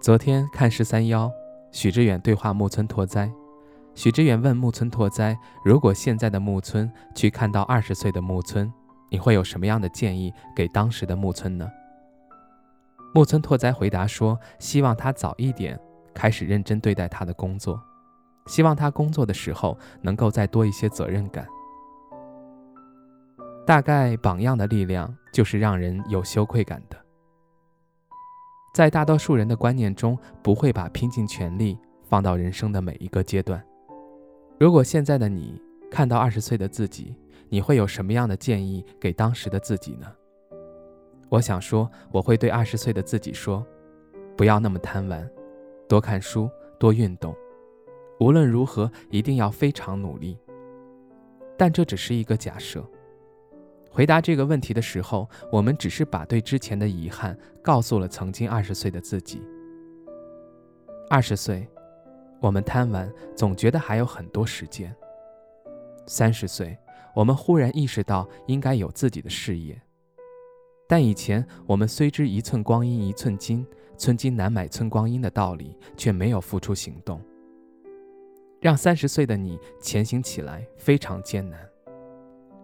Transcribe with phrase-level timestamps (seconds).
[0.00, 1.30] 昨天看十三幺，
[1.70, 3.30] 许知远对话木村拓哉。
[3.94, 8.72] 许知远问木村拓哉：“如果现在的木村去看到二十岁的木村，
[9.10, 11.70] 你会有什么样的建议给当时的木村呢？”
[13.12, 15.78] 木村拓哉回答说：“希望他早一点
[16.14, 17.78] 开始认真对待他的工作，
[18.46, 21.46] 希望他工作的时候能够再多一些责任感。
[23.66, 26.96] 大概榜样的力量就是让人有羞愧感的。”
[28.72, 33.62] 在大多数人的观念中，不会把拼尽全力放到人生的每一个阶段。
[34.58, 37.16] 如果现在的你看到二十岁的自己，
[37.48, 40.06] 你会有什么样的建议给当时的自己呢？
[41.28, 43.66] 我想说，我会对二十岁的自己说：
[44.36, 45.28] 不要那么贪玩，
[45.88, 47.34] 多看书，多运动。
[48.20, 50.38] 无论如何，一定要非常努力。
[51.56, 52.84] 但这只是一个假设。
[53.92, 59.42] 回答这个问题的时候，我们只是把对之前的遗憾告诉了曾经二十岁的自己。
[61.10, 61.66] 二十岁，
[62.40, 64.94] 我们贪玩，总觉得还有很多时间。
[66.06, 66.78] 三十岁，
[67.14, 69.80] 我们忽然意识到应该有自己的事业。
[70.86, 77.20] 但以前我们虽知一寸光阴一寸金，寸金难买寸光阴的道理，却没有付出行动，
[78.60, 81.69] 让三十岁的你前行起来非常艰难。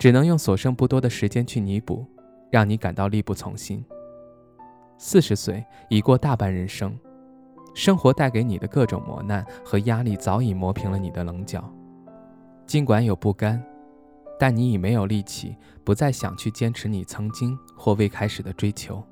[0.00, 2.06] 只能用所剩不多的时间去弥补，
[2.50, 3.84] 让你感到力不从心。
[4.96, 6.98] 四十岁已过大半人生，
[7.74, 11.62] 生活带给你的各种磨难和压力早已磨平了你的棱角。
[12.66, 13.62] 尽管有不甘，
[14.38, 15.54] 但你已没有力气，
[15.84, 19.04] 不再想去坚持你曾经或未开始的追求。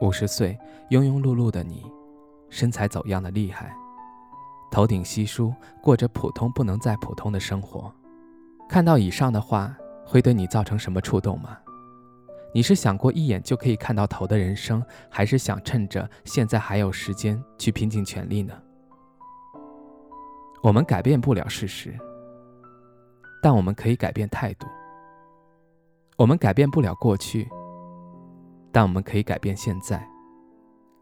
[0.00, 1.84] 五十岁庸庸碌碌的你，
[2.48, 3.70] 身材走样的厉害，
[4.70, 7.92] 头顶稀疏，过着普通不能再普通的生活。
[8.68, 9.74] 看到以上的话，
[10.04, 11.58] 会对你造成什么触动吗？
[12.52, 18.54] 你是想过一眼就可以看到头的人生，还是想趁着现在还有时间去拼尽全力呢？
[20.62, 21.96] 我们改变不了事实，
[23.42, 24.66] 但我们可以改变态度。
[26.16, 27.48] 我们改变不了过去，
[28.72, 30.06] 但我们可以改变现在。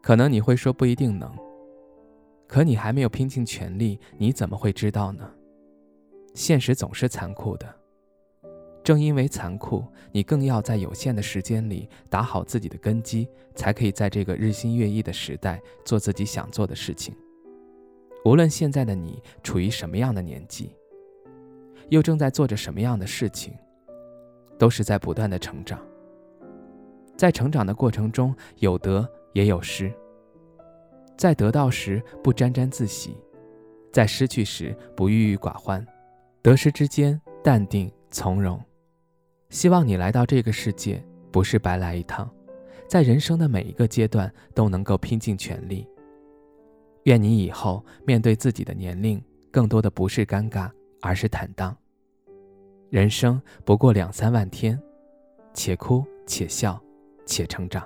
[0.03, 1.33] 可能你会说不一定能，
[2.47, 5.29] 可你还没有拼尽全力，你怎么会知道呢？
[6.37, 7.67] 现实总是残酷的，
[8.85, 9.83] 正因为残酷，
[10.13, 17.17] 你更要在有限的时间里打好自己的根基，才可以在这个日新月异的时代做自己想做的事情。
[18.27, 20.77] 无论现在的你处于什么样的年纪，
[21.89, 23.55] 又正在做着什么样的事情，
[24.59, 25.81] 都是在不断的成长。
[27.17, 29.91] 在成长的过程中，有得也有失，
[31.17, 33.17] 在得到时不沾沾自喜，
[33.91, 35.85] 在失去时不郁郁寡欢。
[36.47, 38.57] 得失之间，淡定从容。
[39.51, 42.33] 希望你来到这个世界不是白来一趟，
[42.87, 45.85] 在人生的每一个阶段都能够拼尽全力。
[47.03, 49.21] 愿你以后面对自己的年龄，
[49.51, 50.71] 更多的不是尴尬，
[51.03, 51.77] 而是坦荡。
[52.91, 54.81] 人生不过两三万天，
[55.53, 56.81] 且哭且笑，
[57.25, 57.85] 且成长。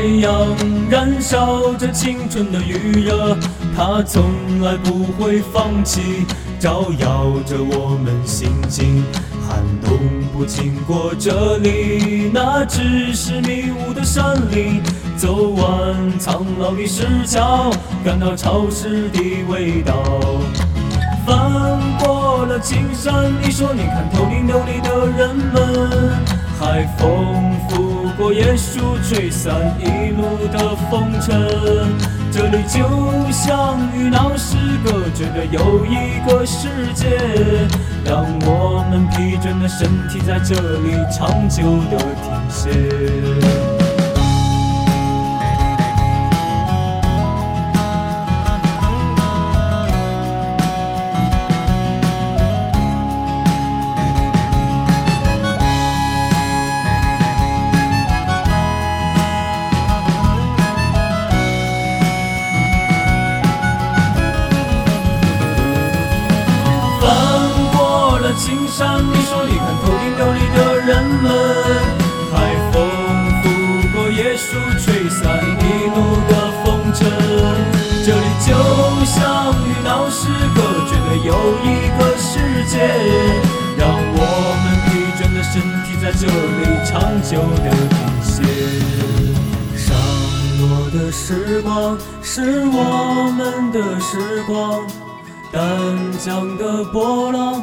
[0.00, 0.56] 太阳
[0.88, 3.36] 燃烧着青春的余热，
[3.76, 4.22] 它从
[4.62, 6.24] 来不会放弃，
[6.58, 9.04] 照耀着我们心情。
[9.46, 9.98] 寒冬
[10.32, 14.82] 不经过这里，那只是迷雾的山林。
[15.18, 17.70] 走完苍老的石桥，
[18.02, 19.20] 感到潮湿的
[19.50, 20.02] 味道。
[21.26, 26.10] 翻过了青山，你说你看头顶斗里的人们，
[26.58, 27.89] 海风拂。
[28.20, 31.32] 过椰树吹散一路的风尘，
[32.30, 37.18] 这里就像与闹市隔绝的又一个世界。
[38.04, 38.80] 让我。
[38.90, 41.62] 们疲倦的身体在这里长久
[41.92, 43.59] 的停歇。
[68.82, 71.26] 你说你看头顶斗笠的人们，
[72.32, 72.34] 海
[72.72, 72.74] 风
[73.42, 73.44] 拂
[73.92, 75.20] 过椰树，吹散
[75.60, 75.96] 一路
[76.28, 76.32] 的
[76.64, 76.98] 风尘。
[78.06, 78.48] 这里就
[79.04, 81.28] 像与闹市隔绝的又
[81.62, 81.66] 一
[81.98, 82.30] 个世
[82.68, 82.72] 界，
[83.76, 83.86] 让
[84.16, 84.18] 我
[84.62, 84.88] 们疲
[85.18, 86.90] 倦的身体在这里长
[87.22, 88.32] 久的停歇。
[89.76, 89.86] 上
[90.58, 94.86] 落的时光是我们的时光，
[95.52, 95.60] 丹
[96.18, 97.62] 江的波浪。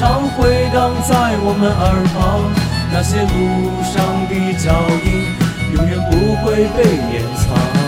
[0.00, 2.50] 常回荡在我们耳旁，
[2.90, 4.72] 那些路上的脚
[5.04, 5.28] 印
[5.76, 7.79] 永远不会被掩藏。